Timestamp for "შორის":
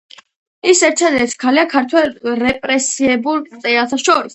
4.09-4.29